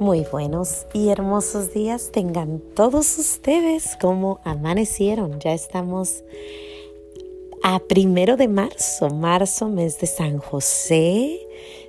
[0.00, 5.38] Muy buenos y hermosos días tengan todos ustedes como amanecieron.
[5.38, 6.24] Ya estamos
[7.62, 11.38] a primero de marzo, marzo, mes de San José.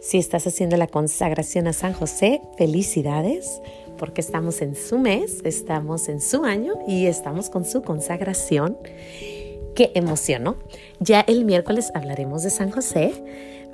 [0.00, 3.62] Si estás haciendo la consagración a San José, felicidades,
[3.98, 8.78] porque estamos en su mes, estamos en su año y estamos con su consagración.
[9.76, 10.56] Qué emoción.
[10.98, 13.14] Ya el miércoles hablaremos de San José.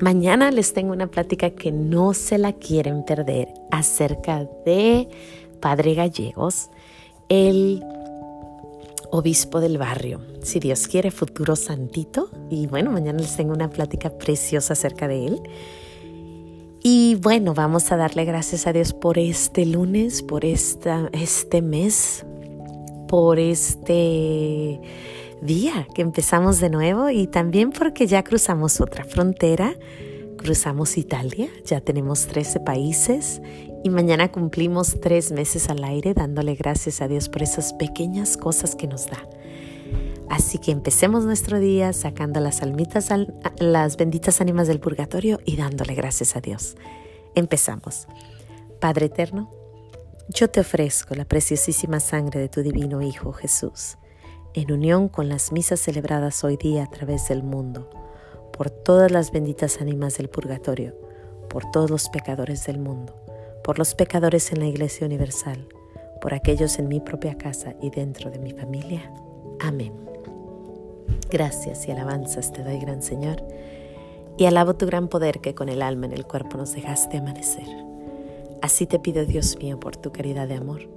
[0.00, 5.08] Mañana les tengo una plática que no se la quieren perder acerca de
[5.60, 6.70] Padre Gallegos,
[7.28, 7.82] el
[9.10, 10.20] obispo del barrio.
[10.42, 12.30] Si Dios quiere, futuro santito.
[12.48, 15.42] Y bueno, mañana les tengo una plática preciosa acerca de él.
[16.82, 22.24] Y bueno, vamos a darle gracias a Dios por este lunes, por esta, este mes,
[23.08, 24.80] por este
[25.42, 29.74] día que empezamos de nuevo y también porque ya cruzamos otra frontera,
[30.36, 33.40] cruzamos Italia, ya tenemos 13 países
[33.84, 38.74] y mañana cumplimos tres meses al aire dándole gracias a Dios por esas pequeñas cosas
[38.74, 39.28] que nos da.
[40.28, 43.08] Así que empecemos nuestro día sacando las almitas,
[43.58, 46.76] las benditas ánimas del purgatorio y dándole gracias a Dios.
[47.34, 48.06] Empezamos.
[48.80, 49.50] Padre eterno,
[50.28, 53.96] yo te ofrezco la preciosísima sangre de tu divino Hijo Jesús
[54.58, 57.88] en unión con las misas celebradas hoy día a través del mundo,
[58.52, 60.94] por todas las benditas ánimas del purgatorio,
[61.48, 63.14] por todos los pecadores del mundo,
[63.62, 65.68] por los pecadores en la Iglesia Universal,
[66.20, 69.12] por aquellos en mi propia casa y dentro de mi familia.
[69.60, 69.92] Amén.
[71.30, 73.44] Gracias y alabanzas te doy, gran Señor,
[74.36, 77.68] y alabo tu gran poder que con el alma en el cuerpo nos dejaste amanecer.
[78.60, 80.88] Así te pido, Dios mío, por tu caridad de amor,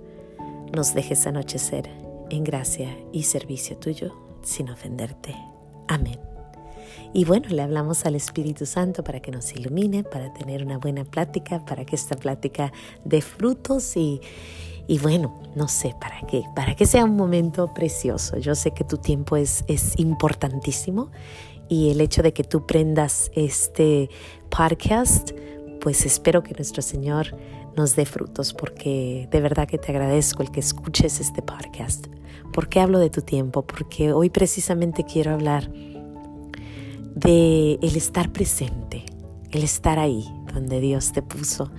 [0.74, 5.36] nos dejes anochecer en gracia y servicio tuyo sin ofenderte.
[5.88, 6.20] Amén.
[7.14, 11.04] Y bueno, le hablamos al Espíritu Santo para que nos ilumine, para tener una buena
[11.04, 12.72] plática, para que esta plática
[13.04, 14.22] dé frutos y,
[14.88, 18.38] y bueno, no sé, para qué, para que sea un momento precioso.
[18.38, 21.12] Yo sé que tu tiempo es, es importantísimo
[21.68, 24.10] y el hecho de que tú prendas este
[24.50, 25.32] podcast,
[25.82, 27.36] pues espero que nuestro Señor
[27.76, 32.08] nos dé frutos porque de verdad que te agradezco el que escuches este podcast.
[32.54, 33.62] ¿Por qué hablo de tu tiempo?
[33.62, 35.72] Porque hoy precisamente quiero hablar
[37.16, 39.06] de el estar presente,
[39.52, 41.72] el estar ahí donde Dios te puso.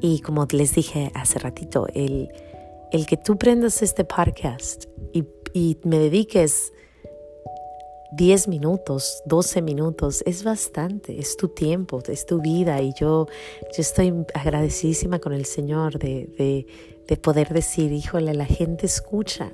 [0.00, 2.28] Y como les dije hace ratito, el,
[2.92, 6.72] el que tú prendas este podcast y, y me dediques
[8.16, 13.26] 10 minutos, 12 minutos, es bastante, es tu tiempo, es tu vida y yo,
[13.62, 16.66] yo estoy agradecidísima con el Señor de, de,
[17.08, 19.52] de poder decir, híjole, la gente escucha,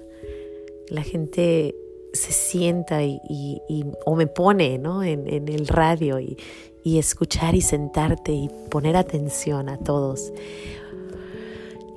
[0.88, 1.74] la gente
[2.12, 3.60] se sienta y,
[4.04, 5.02] o me pone ¿no?
[5.02, 6.36] en, el radio y,
[6.82, 10.32] y, escuchar y sentarte y poner atención a todos.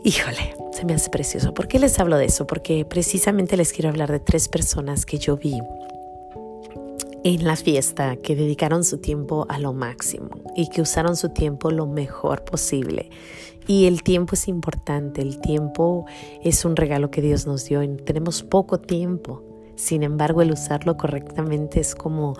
[0.03, 1.53] Híjole, se me hace precioso.
[1.53, 2.45] ¿Por qué les hablo de eso?
[2.45, 5.59] Porque precisamente les quiero hablar de tres personas que yo vi
[7.23, 11.71] en la fiesta que dedicaron su tiempo a lo máximo y que usaron su tiempo
[11.71, 13.09] lo mejor posible.
[13.65, 16.05] Y el tiempo es importante, el tiempo
[16.43, 19.41] es un regalo que Dios nos dio y tenemos poco tiempo.
[19.75, 22.35] Sin embargo, el usarlo correctamente es como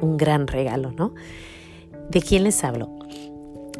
[0.00, 1.12] un gran regalo, ¿no?
[2.08, 2.88] ¿De quién les hablo?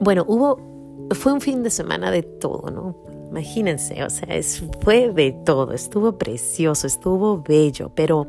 [0.00, 2.96] Bueno, hubo, fue un fin de semana de todo, ¿no?
[3.30, 4.28] Imagínense, o sea,
[4.80, 8.26] fue de todo, estuvo precioso, estuvo bello, pero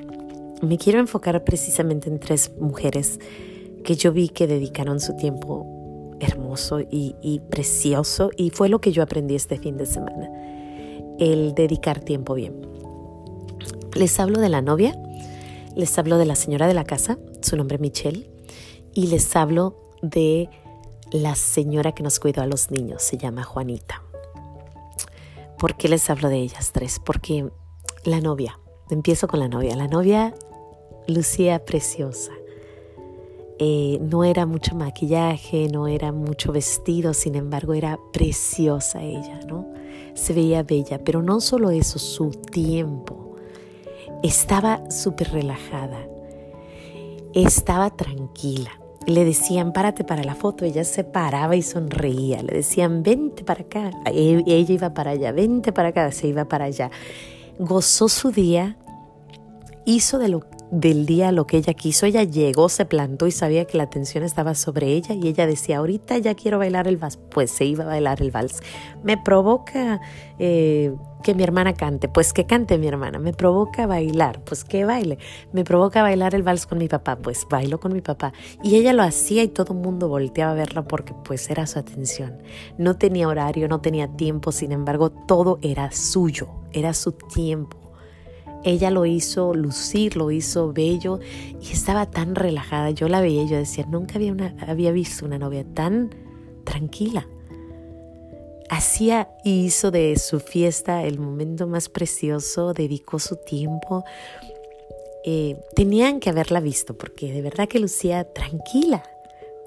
[0.62, 3.20] me quiero enfocar precisamente en tres mujeres
[3.84, 9.02] que yo vi que dedicaron su tiempo hermoso y, precioso y fue lo que yo
[9.02, 10.30] aprendí este fin de semana,
[11.18, 12.62] el dedicar tiempo bien.
[13.96, 14.96] Les hablo de la novia,
[15.76, 18.30] les hablo de la señora de la casa, su nombre es Michelle,
[18.94, 20.50] y les hablo de
[21.12, 24.04] la señora que nos cuidó a los niños, se llama Juanita.
[25.58, 27.00] ¿Por qué les hablo de ellas tres?
[27.04, 27.50] Porque
[28.04, 30.34] la novia, empiezo con la novia, la novia
[31.08, 32.32] lucía preciosa.
[33.64, 39.68] Eh, no era mucho maquillaje, no era mucho vestido, sin embargo era preciosa ella, ¿no?
[40.16, 43.36] Se veía bella, pero no solo eso, su tiempo.
[44.24, 46.08] Estaba súper relajada,
[47.36, 48.72] estaba tranquila.
[49.06, 52.42] Le decían, párate para la foto, ella se paraba y sonreía.
[52.42, 56.46] Le decían, vente para acá, e, ella iba para allá, vente para acá, se iba
[56.46, 56.90] para allá.
[57.60, 58.76] Gozó su día,
[59.86, 60.42] hizo de lo
[60.72, 62.06] del día lo que ella quiso.
[62.06, 65.78] Ella llegó, se plantó y sabía que la atención estaba sobre ella y ella decía,
[65.78, 67.18] ahorita ya quiero bailar el vals.
[67.18, 68.62] Pues se iba a bailar el vals.
[69.04, 70.00] Me provoca
[70.40, 74.86] eh, que mi hermana cante, pues que cante mi hermana, me provoca bailar, pues que
[74.86, 75.20] baile,
[75.54, 78.34] me provoca bailar el vals con mi papá, pues bailo con mi papá.
[78.64, 81.80] Y ella lo hacía y todo el mundo volteaba a verla porque pues era su
[81.80, 82.38] atención.
[82.78, 87.81] No tenía horario, no tenía tiempo, sin embargo todo era suyo, era su tiempo.
[88.64, 91.20] Ella lo hizo lucir, lo hizo bello
[91.60, 92.92] y estaba tan relajada.
[92.92, 94.20] Yo la veía y yo decía, nunca
[94.68, 96.14] había, visto una novia tan
[96.64, 97.28] tranquila
[98.72, 104.06] hacía y hizo de su fiesta el momento más precioso, dedicó su tiempo.
[105.26, 109.04] Eh, tenían que haberla visto porque de verdad que lucía tranquila,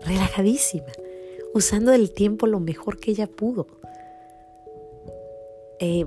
[0.00, 0.90] relajadísima,
[1.52, 3.66] usando el tiempo lo mejor que ella pudo.
[5.80, 6.06] Eh,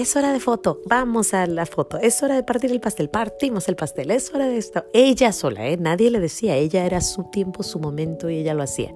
[0.00, 3.66] es hora de foto, vamos a la foto, es hora de partir el pastel, partimos
[3.68, 4.84] el pastel, es hora de esto.
[4.92, 5.78] Ella sola, ¿eh?
[5.78, 8.92] nadie le decía, ella era su tiempo, su momento y ella lo hacía.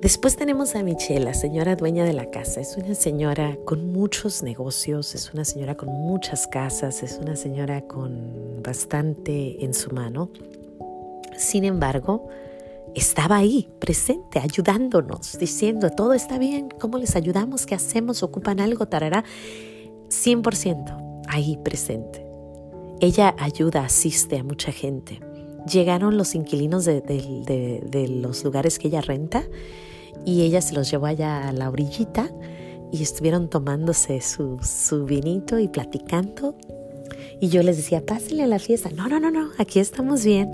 [0.00, 2.60] Después tenemos a Michelle, la señora dueña de la casa.
[2.60, 7.82] Es una señora con muchos negocios, es una señora con muchas casas, es una señora
[7.82, 10.28] con bastante en su mano.
[11.38, 12.28] Sin embargo,
[12.94, 17.66] estaba ahí, presente, ayudándonos, diciendo, todo está bien, ¿cómo les ayudamos?
[17.66, 18.22] ¿Qué hacemos?
[18.22, 18.86] ¿Ocupan algo?
[18.86, 19.24] Tarará.
[20.08, 22.24] 100% ahí presente.
[23.00, 25.20] Ella ayuda, asiste a mucha gente.
[25.70, 29.44] Llegaron los inquilinos de, los lugares que ella renta
[30.24, 32.30] y ella se los llevó allá a la orillita
[32.92, 36.56] y estuvieron tomándose su, su vinito y platicando.
[37.40, 38.90] Y yo les decía, pásenle a la fiesta.
[38.90, 40.50] No, no, no, no, aquí estamos bien.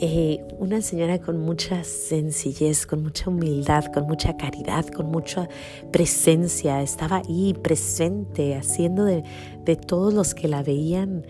[0.00, 5.48] Eh, una señora con mucha sencillez, con mucha humildad, con mucha caridad, con mucha
[5.90, 9.24] presencia, estaba ahí presente, haciendo de,
[9.64, 11.24] de todos los que la veían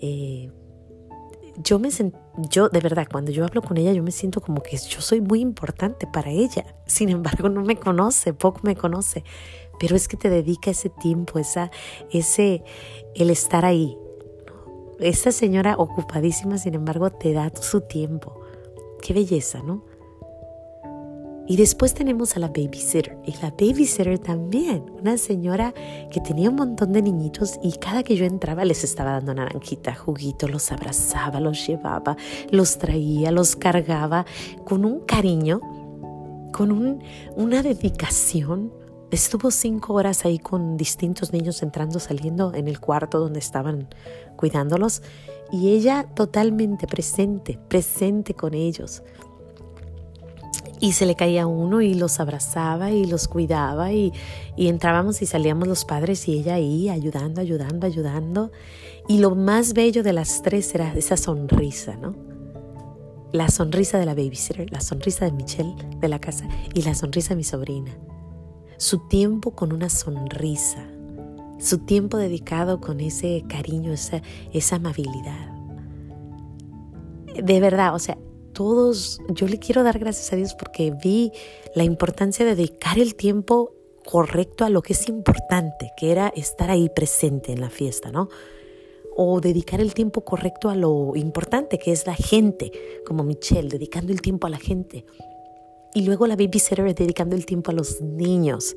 [0.00, 0.50] eh,
[1.62, 1.88] yo me
[2.50, 5.22] yo de verdad, cuando yo hablo con ella, yo me siento como que yo soy
[5.22, 6.66] muy importante para ella.
[6.86, 9.24] Sin embargo, no me conoce, poco me conoce.
[9.80, 11.70] Pero es que te dedica ese tiempo, esa,
[12.10, 12.62] ese,
[13.14, 13.96] el estar ahí.
[14.98, 18.40] Esa señora ocupadísima, sin embargo, te da su tiempo.
[19.02, 19.84] Qué belleza, ¿no?
[21.48, 23.16] Y después tenemos a la babysitter.
[23.24, 25.72] Y la babysitter también, una señora
[26.10, 29.94] que tenía un montón de niñitos y cada que yo entraba les estaba dando naranjita,
[29.94, 32.16] juguito, los abrazaba, los llevaba,
[32.50, 34.26] los traía, los cargaba
[34.64, 35.60] con un cariño,
[36.52, 37.02] con un,
[37.36, 38.72] una dedicación.
[39.10, 43.88] Estuvo cinco horas ahí con distintos niños entrando, saliendo en el cuarto donde estaban
[44.36, 45.02] cuidándolos
[45.52, 49.02] y ella totalmente presente, presente con ellos
[50.80, 54.12] y se le caía uno y los abrazaba y los cuidaba y,
[54.56, 58.52] entrábamos y salíamos los padres y ella ahí ayudando, ayudando, ayudando.
[59.08, 62.14] Y lo más bello de las tres era esa sonrisa, ¿no?
[63.32, 67.30] La sonrisa de la babysitter, la sonrisa de Michelle de la casa y la sonrisa
[67.30, 67.96] de mi sobrina.
[68.78, 70.86] Su tiempo con una sonrisa,
[71.58, 75.50] su tiempo dedicado con ese cariño, esa, amabilidad.
[77.42, 78.18] De verdad, o sea,
[78.52, 81.32] todos, yo le quiero dar gracias a Dios porque vi
[81.74, 83.72] la importancia de dedicar el tiempo
[84.04, 88.28] correcto a lo que es importante, que era estar ahí presente en la fiesta, ¿no?
[89.14, 92.70] O dedicar el tiempo correcto a lo importante, que es la gente,
[93.06, 95.04] como Michelle, dedicando el tiempo a la gente.
[95.96, 98.76] Y luego la babysitter dedicando el tiempo a los niños,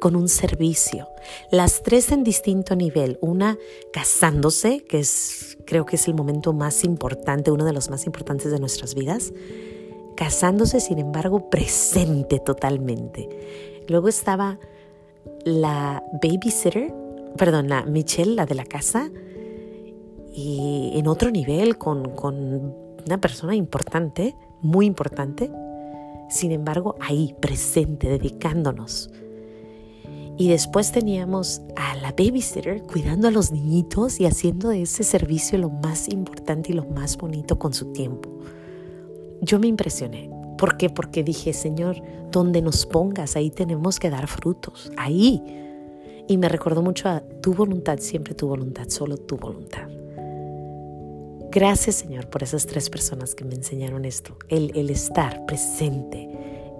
[0.00, 1.08] con un servicio.
[1.50, 3.16] Las tres en distinto nivel.
[3.22, 3.56] Una
[3.90, 8.52] casándose, que es creo que es el momento más importante, uno de los más importantes
[8.52, 9.32] de nuestras vidas.
[10.14, 13.30] Casándose, sin embargo, presente totalmente.
[13.88, 14.58] Luego estaba
[15.46, 16.92] la babysitter,
[17.38, 19.10] perdón, la Michelle, la de la casa,
[20.34, 22.74] y en otro nivel con, con
[23.06, 25.50] una persona importante, muy importante,
[26.28, 29.10] sin embargo, ahí, presente, dedicándonos
[30.38, 35.58] y después teníamos a la babysitter cuidando a los niñitos y haciendo de ese servicio
[35.58, 38.30] lo más importante y lo más bonito con su tiempo.
[39.42, 40.30] Yo me impresioné.
[40.56, 40.90] ¿Por qué?
[40.90, 45.42] Porque dije, Señor, donde nos pongas, ahí tenemos que dar frutos, ahí.
[46.28, 49.88] Y me recordó mucho a tu voluntad, siempre tu voluntad, solo tu voluntad.
[51.50, 54.36] Gracias, Señor, por esas tres personas que me enseñaron esto.
[54.48, 56.28] El, estar presente,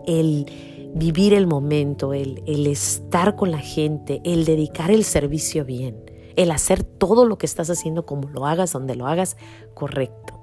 [0.06, 0.46] el
[0.94, 6.50] vivir el momento, el, el estar con la gente, el dedicar el servicio bien, el
[6.50, 9.38] hacer todo lo que estás haciendo como lo hagas, donde lo hagas,
[9.72, 10.34] correcto.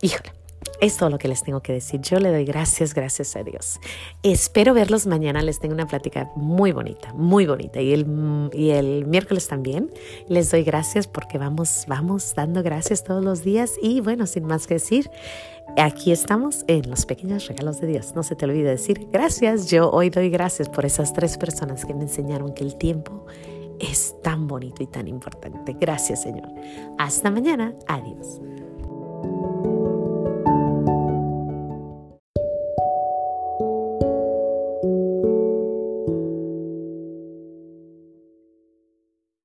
[0.00, 0.35] Híjole,
[0.80, 2.00] es todo lo que les tengo que decir.
[2.00, 3.80] Yo le doy gracias, gracias a Dios.
[4.22, 5.42] Espero verlos mañana.
[5.42, 7.80] Les tengo una plática muy bonita, muy bonita.
[7.80, 9.90] Y el, y el miércoles también.
[10.28, 13.74] Les doy gracias porque vamos, vamos dando gracias todos los días.
[13.82, 15.10] Y bueno, sin más que decir,
[15.76, 18.14] aquí estamos en los pequeños regalos de Dios.
[18.14, 19.70] No se te olvide decir gracias.
[19.70, 23.26] Yo hoy doy gracias por esas tres personas que me enseñaron que el tiempo
[23.78, 25.76] es tan bonito y tan importante.
[25.78, 26.48] Gracias Señor.
[26.98, 27.74] Hasta mañana.
[27.86, 28.40] Adiós.